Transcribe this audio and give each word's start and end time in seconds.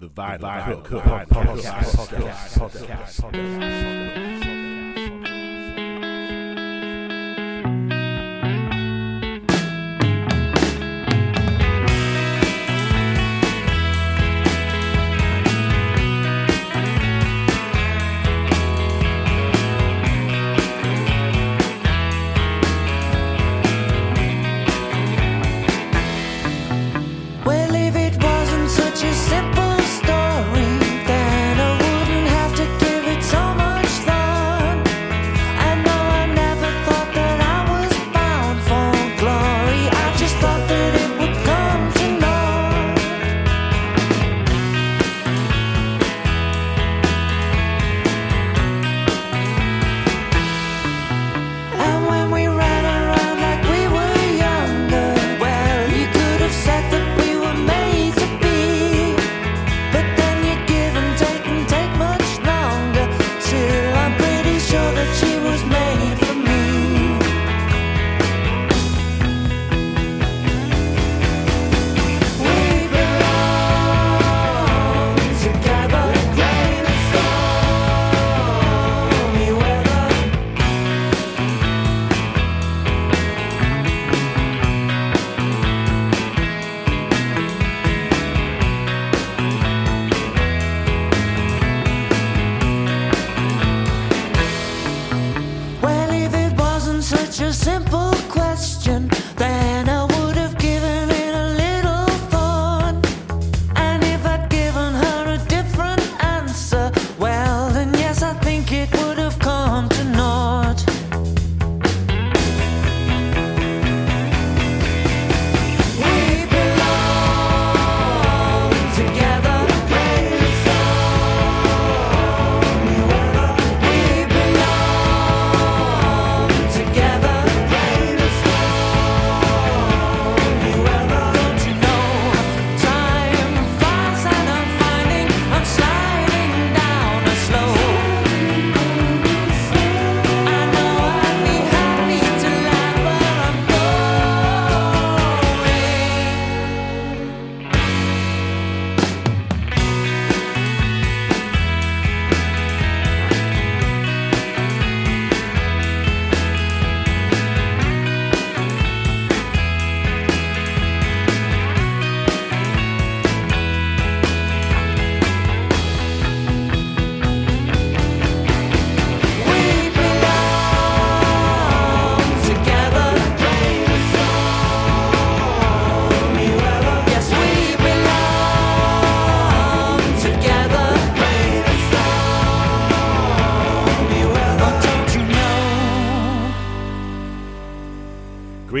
The 0.00 0.08
Vinyl 0.08 0.84
Cut 0.84 1.28
Podcast. 1.28 2.72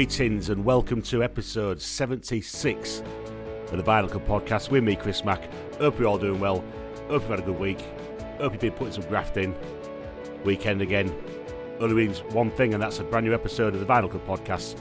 Greetings 0.02 0.48
and 0.48 0.64
welcome 0.64 1.00
to 1.02 1.22
episode 1.22 1.80
76 1.80 3.04
of 3.70 3.76
the 3.76 3.84
Vinyl 3.84 4.10
Cut 4.10 4.26
Podcast 4.26 4.68
with 4.68 4.82
me, 4.82 4.96
Chris 4.96 5.24
Mack. 5.24 5.48
Hope 5.76 5.96
you're 5.96 6.08
all 6.08 6.18
doing 6.18 6.40
well. 6.40 6.64
Hope 7.06 7.22
you've 7.22 7.30
had 7.30 7.38
a 7.38 7.42
good 7.42 7.60
week. 7.60 7.78
Hope 8.38 8.50
you've 8.50 8.60
been 8.60 8.72
putting 8.72 8.94
some 8.94 9.04
graft 9.04 9.36
in. 9.36 9.54
Weekend 10.44 10.82
again. 10.82 11.14
Only 11.78 11.94
means 11.94 12.18
one 12.34 12.50
thing, 12.50 12.74
and 12.74 12.82
that's 12.82 12.98
a 12.98 13.04
brand 13.04 13.26
new 13.26 13.32
episode 13.32 13.74
of 13.74 13.80
the 13.80 13.86
Vinyl 13.86 14.10
Cut 14.10 14.26
Podcast, 14.26 14.76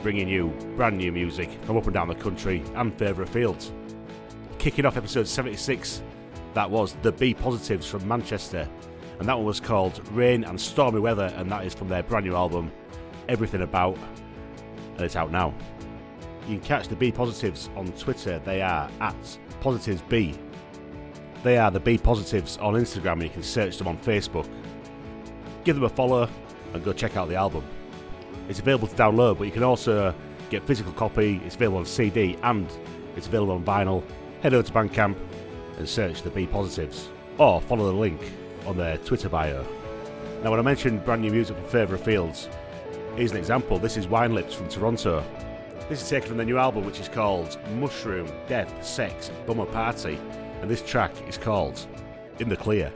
bringing 0.00 0.28
you 0.28 0.56
brand 0.76 0.96
new 0.96 1.10
music 1.10 1.50
from 1.64 1.76
up 1.76 1.86
and 1.86 1.94
down 1.94 2.06
the 2.06 2.14
country 2.14 2.62
and 2.76 2.96
further 2.96 3.24
afield. 3.24 3.68
Kicking 4.58 4.86
off 4.86 4.96
episode 4.96 5.26
76, 5.26 6.04
that 6.54 6.70
was 6.70 6.94
The 7.02 7.10
Be 7.10 7.34
Positives 7.34 7.88
from 7.88 8.06
Manchester, 8.06 8.68
and 9.18 9.28
that 9.28 9.36
one 9.36 9.44
was 9.44 9.58
called 9.58 10.08
Rain 10.12 10.44
and 10.44 10.60
Stormy 10.60 11.00
Weather, 11.00 11.34
and 11.36 11.50
that 11.50 11.66
is 11.66 11.74
from 11.74 11.88
their 11.88 12.04
brand 12.04 12.26
new 12.26 12.36
album, 12.36 12.70
Everything 13.28 13.62
About, 13.62 13.98
and 14.94 15.00
it's 15.02 15.16
out 15.16 15.30
now. 15.30 15.54
You 16.48 16.58
can 16.58 16.66
catch 16.66 16.88
the 16.88 16.96
Be 16.96 17.12
Positives 17.12 17.70
on 17.76 17.86
Twitter. 17.92 18.40
They 18.40 18.62
are 18.62 18.90
at 19.00 19.38
Positives 19.60 20.02
B. 20.08 20.34
They 21.42 21.58
are 21.58 21.70
the 21.70 21.80
Be 21.80 21.98
Positives 21.98 22.56
on 22.58 22.74
Instagram, 22.74 23.12
and 23.12 23.22
you 23.24 23.30
can 23.30 23.42
search 23.42 23.78
them 23.78 23.88
on 23.88 23.98
Facebook. 23.98 24.48
Give 25.64 25.76
them 25.76 25.84
a 25.84 25.88
follow 25.88 26.28
and 26.74 26.84
go 26.84 26.92
check 26.92 27.16
out 27.16 27.28
the 27.28 27.36
album. 27.36 27.64
It's 28.48 28.58
available 28.58 28.88
to 28.88 28.96
download, 28.96 29.38
but 29.38 29.44
you 29.44 29.52
can 29.52 29.62
also 29.62 30.14
get 30.50 30.66
physical 30.66 30.92
copy. 30.92 31.40
It's 31.44 31.54
available 31.54 31.78
on 31.78 31.86
CD 31.86 32.36
and 32.42 32.68
it's 33.16 33.26
available 33.26 33.54
on 33.54 33.64
vinyl. 33.64 34.02
Head 34.42 34.54
over 34.54 34.66
to 34.66 34.72
Bandcamp 34.72 35.16
and 35.78 35.88
search 35.88 36.22
the 36.22 36.30
Be 36.30 36.46
Positives, 36.46 37.08
or 37.38 37.60
follow 37.60 37.86
the 37.86 37.96
link 37.96 38.20
on 38.66 38.76
their 38.76 38.98
Twitter 38.98 39.28
bio. 39.28 39.64
Now, 40.42 40.50
when 40.50 40.58
I 40.58 40.62
mentioned 40.62 41.04
brand 41.04 41.22
new 41.22 41.30
music 41.30 41.56
from 41.56 41.66
further 41.66 41.96
afields, 41.96 42.48
here's 43.16 43.32
an 43.32 43.36
example. 43.36 43.78
This 43.78 43.96
is 43.96 44.08
Wine 44.08 44.34
Lips 44.34 44.54
from 44.54 44.68
Toronto. 44.68 45.24
This 45.88 46.02
is 46.02 46.08
taken 46.08 46.28
from 46.28 46.36
their 46.38 46.46
new 46.46 46.58
album, 46.58 46.84
which 46.84 47.00
is 47.00 47.08
called 47.08 47.58
Mushroom, 47.74 48.30
Death, 48.48 48.72
Sex, 48.84 49.30
Bummer 49.46 49.66
Party, 49.66 50.18
and 50.60 50.70
this 50.70 50.82
track 50.82 51.12
is 51.28 51.36
called 51.36 51.86
In 52.38 52.48
the 52.48 52.56
Clear. 52.56 52.92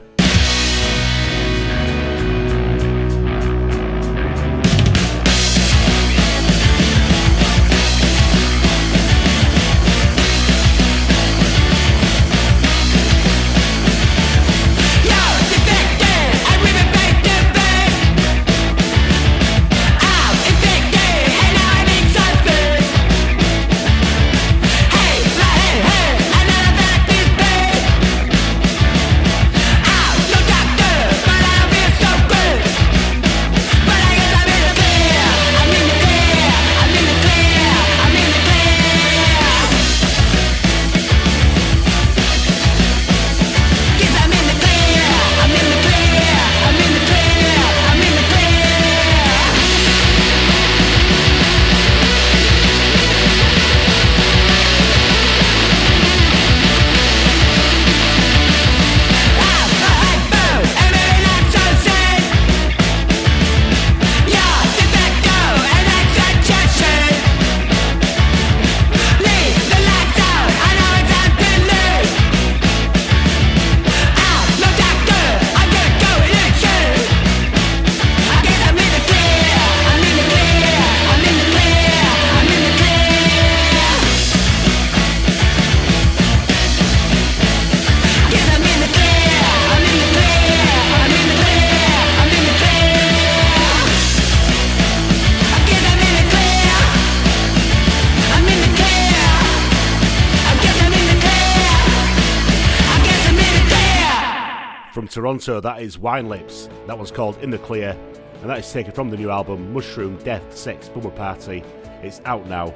Toronto, 105.27 105.59
that 105.59 105.81
is 105.81 105.99
Wine 105.99 106.29
Lips. 106.29 106.69
That 106.85 106.95
one's 106.97 107.11
called 107.11 107.37
In 107.39 107.49
the 107.49 107.57
Clear, 107.57 107.97
and 108.39 108.49
that 108.49 108.59
is 108.59 108.71
taken 108.71 108.93
from 108.93 109.09
the 109.09 109.17
new 109.17 109.29
album 109.29 109.73
Mushroom 109.73 110.15
Death 110.23 110.55
Sex 110.55 110.87
Bummer 110.87 111.11
Party. 111.11 111.65
It's 112.01 112.21
out 112.23 112.47
now. 112.47 112.73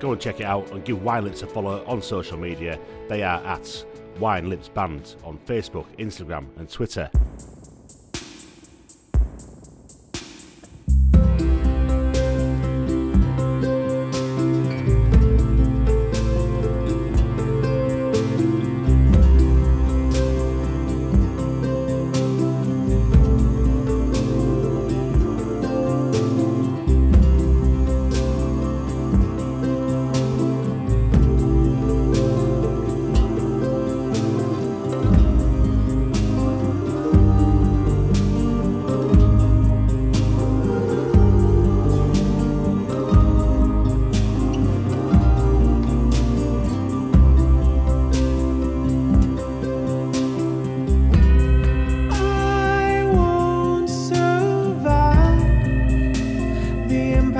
Go 0.00 0.12
and 0.12 0.20
check 0.20 0.38
it 0.38 0.44
out 0.44 0.70
and 0.72 0.84
give 0.84 1.02
Wine 1.02 1.24
Lips 1.24 1.40
a 1.40 1.46
follow 1.46 1.82
on 1.86 2.02
social 2.02 2.36
media. 2.36 2.78
They 3.08 3.22
are 3.22 3.42
at 3.46 3.86
Wine 4.20 4.50
Lips 4.50 4.68
Band 4.68 5.16
on 5.24 5.38
Facebook, 5.46 5.86
Instagram, 5.96 6.48
and 6.58 6.68
Twitter. 6.68 7.10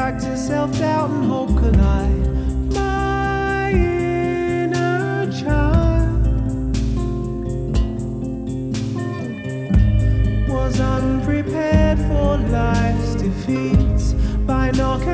Of 0.05 0.39
self 0.39 0.79
doubt 0.79 1.09
and 1.09 1.25
hope 1.25 1.49
collide. 1.56 2.75
My 2.75 3.71
inner 3.73 5.33
child 5.33 6.77
was 10.47 10.79
unprepared 10.79 11.99
for 12.01 12.37
life's 12.37 13.15
defeats 13.15 14.12
by 14.47 14.73
knock 14.73 15.06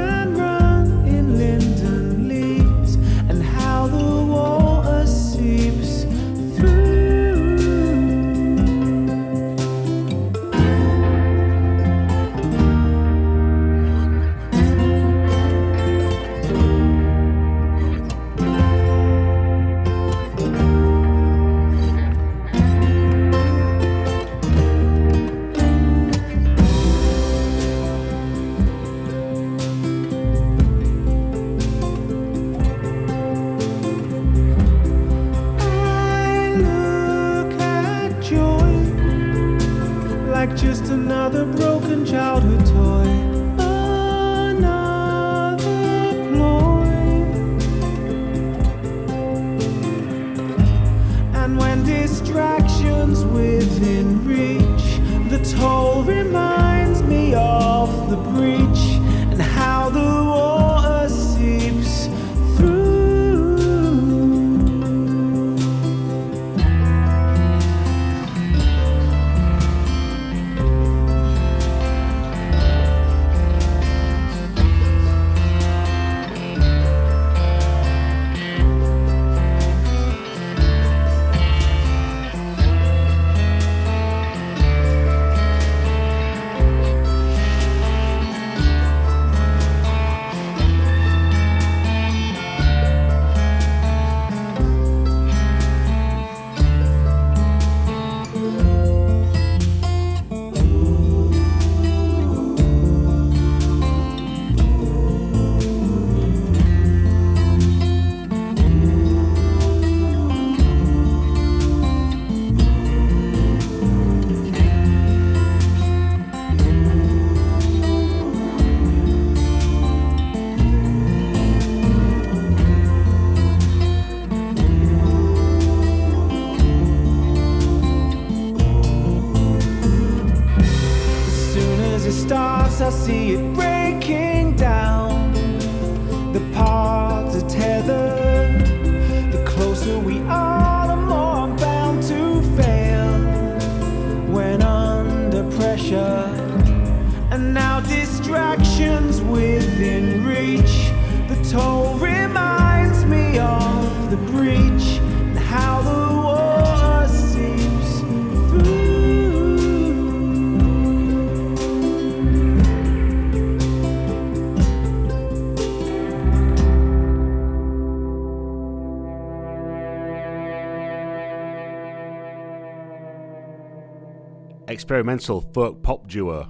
experimental 174.91 175.41
folk 175.55 175.81
pop 175.85 176.09
duo. 176.09 176.49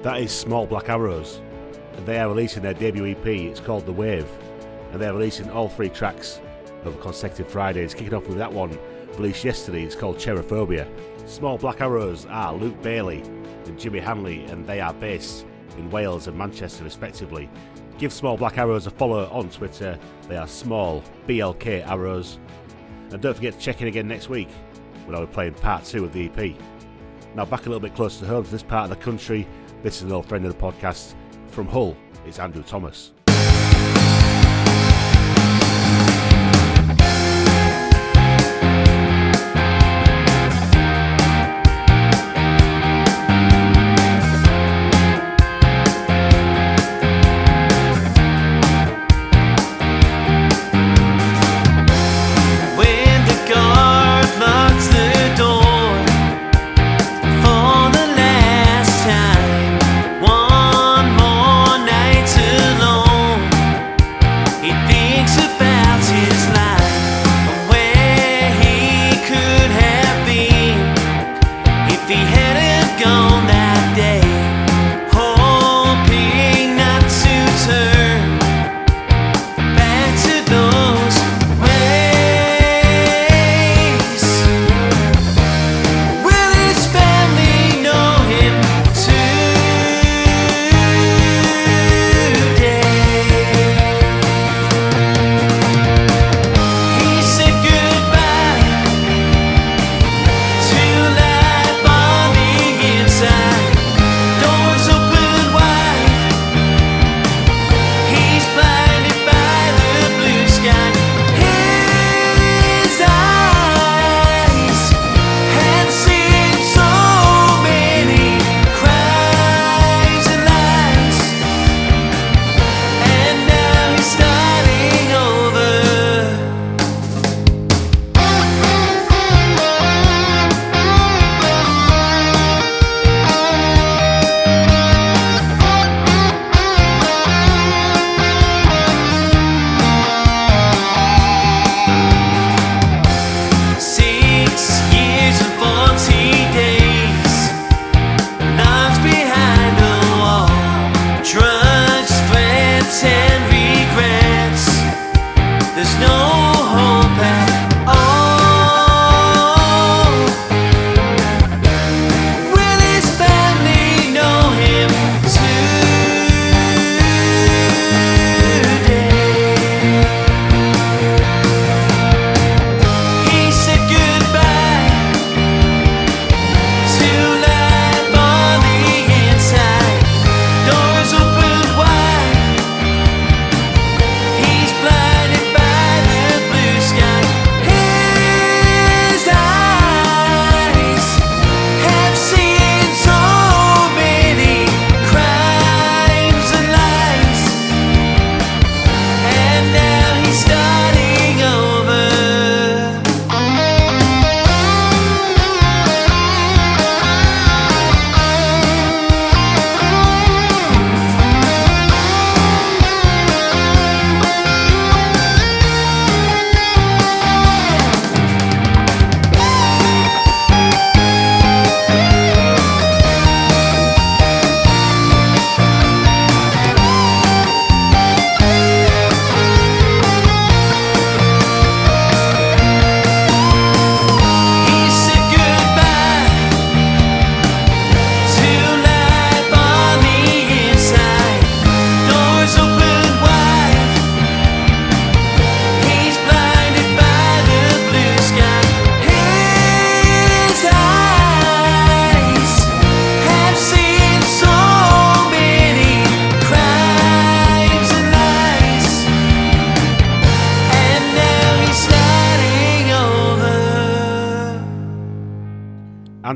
That 0.00 0.22
is 0.22 0.32
Small 0.32 0.66
Black 0.66 0.88
Arrows, 0.88 1.42
and 1.92 2.06
they 2.06 2.18
are 2.18 2.26
releasing 2.26 2.62
their 2.62 2.72
debut 2.72 3.04
EP. 3.04 3.26
It's 3.26 3.60
called 3.60 3.84
The 3.84 3.92
Wave, 3.92 4.26
and 4.92 4.98
they're 4.98 5.12
releasing 5.12 5.50
all 5.50 5.68
three 5.68 5.90
tracks 5.90 6.40
over 6.86 6.98
consecutive 7.02 7.52
Fridays. 7.52 7.92
Kicking 7.92 8.14
off 8.14 8.26
with 8.28 8.38
that 8.38 8.50
one 8.50 8.78
released 9.18 9.44
yesterday. 9.44 9.82
It's 9.84 9.94
called 9.94 10.16
Cherophobia. 10.16 10.88
Small 11.28 11.58
Black 11.58 11.82
Arrows 11.82 12.24
are 12.30 12.54
Luke 12.54 12.80
Bailey 12.80 13.20
and 13.66 13.78
Jimmy 13.78 13.98
Hanley, 13.98 14.46
and 14.46 14.66
they 14.66 14.80
are 14.80 14.94
based 14.94 15.44
in 15.76 15.90
Wales 15.90 16.28
and 16.28 16.38
Manchester, 16.38 16.82
respectively. 16.82 17.46
Give 17.98 18.10
Small 18.10 18.38
Black 18.38 18.56
Arrows 18.56 18.86
a 18.86 18.90
follow 18.90 19.28
on 19.28 19.50
Twitter. 19.50 19.98
They 20.28 20.38
are 20.38 20.48
small 20.48 21.04
BLK 21.28 21.86
Arrows. 21.86 22.38
And 23.10 23.20
don't 23.20 23.34
forget 23.34 23.52
to 23.52 23.60
check 23.60 23.82
in 23.82 23.88
again 23.88 24.08
next 24.08 24.30
week 24.30 24.48
when 25.04 25.14
I'll 25.14 25.26
be 25.26 25.32
playing 25.34 25.52
part 25.52 25.84
two 25.84 26.06
of 26.06 26.14
the 26.14 26.30
EP. 26.30 26.56
Now, 27.36 27.44
back 27.44 27.66
a 27.66 27.68
little 27.68 27.80
bit 27.80 27.94
closer 27.94 28.20
to 28.20 28.26
home 28.26 28.44
to 28.44 28.50
this 28.50 28.62
part 28.62 28.90
of 28.90 28.98
the 28.98 29.04
country, 29.04 29.46
this 29.82 29.98
is 29.98 30.04
an 30.04 30.12
old 30.12 30.26
friend 30.26 30.46
of 30.46 30.56
the 30.56 30.58
podcast. 30.58 31.14
From 31.48 31.68
Hull, 31.68 31.94
it's 32.24 32.38
Andrew 32.38 32.62
Thomas. 32.62 33.12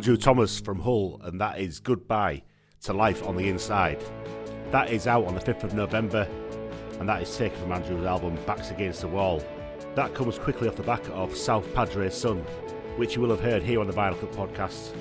Andrew 0.01 0.17
Thomas 0.17 0.59
from 0.59 0.81
Hull, 0.81 1.21
and 1.25 1.39
that 1.43 1.61
is 1.61 1.79
Goodbye 1.79 2.43
to 2.85 2.95
Life 2.95 3.23
on 3.27 3.37
the 3.37 3.51
Inside. 3.51 4.03
That 4.71 4.91
is 4.91 5.07
out 5.07 5.27
on 5.27 5.35
the 5.35 5.43
5th 5.43 5.63
of 5.63 5.75
November, 5.75 6.27
and 6.99 7.07
that 7.07 7.21
is 7.21 7.37
taken 7.37 7.61
from 7.61 7.73
Andrew's 7.73 8.07
album 8.07 8.39
Backs 8.47 8.71
Against 8.71 9.03
the 9.03 9.09
Wall. 9.09 9.45
That 9.97 10.15
comes 10.15 10.39
quickly 10.39 10.69
off 10.69 10.77
the 10.77 10.83
back 10.85 11.03
of 11.11 11.37
South 11.37 11.71
Padre 11.75 12.09
Sun, 12.09 12.39
which 12.97 13.15
you 13.15 13.21
will 13.21 13.29
have 13.29 13.43
heard 13.43 13.63
here 13.63 13.79
on 13.79 13.87
the 13.89 13.93
Vinyl 13.93 14.19
Cut 14.19 14.33
podcast. 14.33 14.97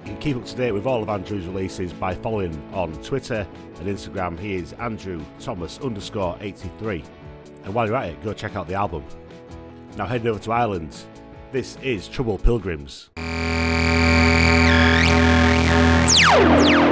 You 0.00 0.06
can 0.06 0.18
keep 0.18 0.36
up 0.36 0.44
to 0.46 0.56
date 0.56 0.72
with 0.72 0.84
all 0.84 1.00
of 1.00 1.08
Andrew's 1.08 1.46
releases 1.46 1.92
by 1.92 2.12
following 2.16 2.60
on 2.72 2.92
Twitter 3.04 3.46
and 3.78 3.86
Instagram. 3.86 4.36
He 4.36 4.56
is 4.56 4.72
Andrew 4.80 5.24
Thomas 5.38 5.78
underscore 5.78 6.36
83. 6.40 7.04
And 7.62 7.72
while 7.72 7.86
you're 7.86 7.94
at 7.94 8.08
it, 8.08 8.24
go 8.24 8.32
check 8.32 8.56
out 8.56 8.66
the 8.66 8.74
album. 8.74 9.04
Now 9.96 10.06
heading 10.06 10.26
over 10.26 10.40
to 10.40 10.50
Ireland, 10.50 10.96
this 11.52 11.76
is 11.84 12.08
Trouble 12.08 12.36
Pilgrims. 12.36 13.10
Música 16.10 16.89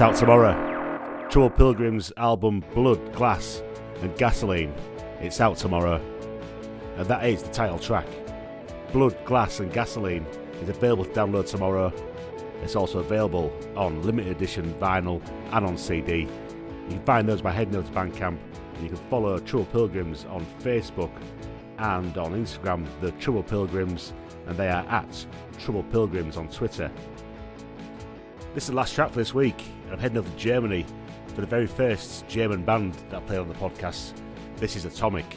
Out 0.00 0.16
tomorrow. 0.16 1.28
Trouble 1.28 1.50
Pilgrims 1.50 2.10
album 2.16 2.64
Blood, 2.72 3.12
Glass 3.12 3.62
and 4.00 4.16
Gasoline. 4.16 4.72
It's 5.20 5.42
out 5.42 5.58
tomorrow. 5.58 6.00
And 6.96 7.06
that 7.06 7.26
is 7.26 7.42
the 7.42 7.50
title 7.50 7.78
track. 7.78 8.06
Blood, 8.94 9.22
Glass 9.26 9.60
and 9.60 9.70
Gasoline 9.70 10.24
is 10.62 10.70
available 10.70 11.04
to 11.04 11.10
download 11.10 11.50
tomorrow. 11.50 11.92
It's 12.62 12.76
also 12.76 13.00
available 13.00 13.52
on 13.76 14.02
limited 14.02 14.34
edition 14.34 14.72
vinyl 14.80 15.20
and 15.52 15.66
on 15.66 15.76
CD. 15.76 16.20
You 16.20 16.28
can 16.88 17.04
find 17.04 17.28
those 17.28 17.42
by 17.42 17.50
heading 17.50 17.76
over 17.76 17.86
to 17.86 17.92
Bandcamp 17.92 18.38
and 18.76 18.82
you 18.82 18.88
can 18.88 19.10
follow 19.10 19.38
Trouble 19.40 19.66
Pilgrims 19.66 20.24
on 20.30 20.46
Facebook 20.62 21.12
and 21.76 22.16
on 22.16 22.32
Instagram, 22.32 22.86
the 23.02 23.12
Trouble 23.12 23.42
Pilgrims, 23.42 24.14
and 24.46 24.56
they 24.56 24.70
are 24.70 24.86
at 24.88 25.26
Trouble 25.58 25.82
Pilgrims 25.82 26.38
on 26.38 26.48
Twitter. 26.48 26.90
This 28.54 28.64
is 28.64 28.70
the 28.70 28.76
last 28.76 28.94
track 28.94 29.10
for 29.10 29.18
this 29.18 29.34
week. 29.34 29.62
I'm 29.90 29.98
heading 29.98 30.18
over 30.18 30.28
to 30.28 30.36
Germany 30.36 30.86
for 31.34 31.40
the 31.40 31.46
very 31.46 31.66
first 31.66 32.26
German 32.28 32.64
band 32.64 32.94
that 33.10 33.16
I 33.16 33.20
played 33.20 33.40
on 33.40 33.48
the 33.48 33.54
podcast. 33.54 34.12
This 34.56 34.76
is 34.76 34.84
Atomic. 34.84 35.36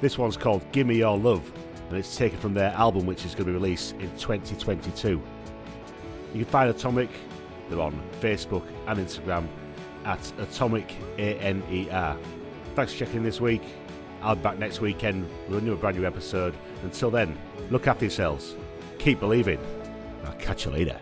This 0.00 0.18
one's 0.18 0.36
called 0.36 0.62
Gimme 0.72 0.96
Your 0.96 1.16
Love, 1.16 1.50
and 1.88 1.96
it's 1.96 2.14
taken 2.16 2.38
from 2.38 2.52
their 2.52 2.70
album, 2.72 3.06
which 3.06 3.24
is 3.24 3.34
going 3.34 3.46
to 3.46 3.52
be 3.52 3.52
released 3.52 3.94
in 3.94 4.10
2022. 4.18 5.08
You 5.08 5.24
can 6.32 6.44
find 6.44 6.70
Atomic, 6.70 7.10
they're 7.68 7.80
on 7.80 8.00
Facebook 8.20 8.64
and 8.86 8.98
Instagram 8.98 9.46
at 10.04 10.32
Atomic 10.38 10.94
A 11.18 11.38
N 11.38 11.62
E 11.70 11.88
R. 11.90 12.18
Thanks 12.74 12.92
for 12.92 12.98
checking 12.98 13.18
in 13.18 13.22
this 13.22 13.40
week. 13.40 13.62
I'll 14.22 14.36
be 14.36 14.42
back 14.42 14.58
next 14.58 14.80
weekend 14.80 15.26
with 15.48 15.58
a 15.58 15.62
new 15.62 15.76
brand 15.76 15.96
new 15.96 16.06
episode. 16.06 16.54
Until 16.82 17.10
then, 17.10 17.36
look 17.70 17.86
after 17.86 18.04
yourselves, 18.04 18.56
keep 18.98 19.20
believing, 19.20 19.58
and 20.18 20.28
I'll 20.28 20.34
catch 20.34 20.66
you 20.66 20.72
later. 20.72 21.00